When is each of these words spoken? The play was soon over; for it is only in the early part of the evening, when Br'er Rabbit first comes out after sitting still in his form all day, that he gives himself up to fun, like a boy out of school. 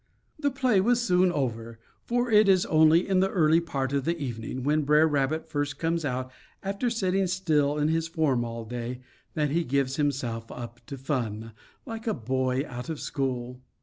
The 0.39 0.49
play 0.49 0.81
was 0.81 0.99
soon 0.99 1.31
over; 1.31 1.77
for 2.07 2.31
it 2.31 2.49
is 2.49 2.65
only 2.65 3.07
in 3.07 3.19
the 3.19 3.29
early 3.29 3.59
part 3.59 3.93
of 3.93 4.03
the 4.03 4.17
evening, 4.17 4.63
when 4.63 4.81
Br'er 4.81 5.05
Rabbit 5.07 5.47
first 5.47 5.77
comes 5.77 6.03
out 6.03 6.31
after 6.63 6.89
sitting 6.89 7.27
still 7.27 7.77
in 7.77 7.87
his 7.87 8.07
form 8.07 8.43
all 8.43 8.65
day, 8.65 9.01
that 9.35 9.51
he 9.51 9.63
gives 9.63 9.97
himself 9.97 10.51
up 10.51 10.83
to 10.87 10.97
fun, 10.97 11.51
like 11.85 12.07
a 12.07 12.15
boy 12.15 12.63
out 12.67 12.89
of 12.89 12.99
school. 12.99 13.61